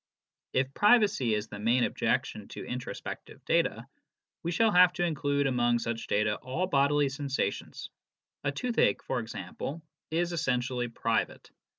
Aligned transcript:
If 0.53 0.73
privacy 0.73 1.35
is 1.35 1.47
the 1.49 1.59
main 1.59 1.83
objection 1.83 2.47
to 2.47 2.65
introspective 2.65 3.45
data, 3.45 3.85
we 4.41 4.49
shall 4.51 4.71
have 4.71 4.93
to 4.93 5.03
include 5.03 5.45
among 5.45 5.77
such 5.77 6.07
data 6.07 6.37
all 6.37 6.65
bodily 6.65 7.07
sensations. 7.09 7.91
A 8.43 8.51
tooth 8.51 8.79
ache, 8.79 9.03
for 9.03 9.19
example, 9.19 9.83
is 10.09 10.33
essentially 10.33 10.87
private. 10.87 11.51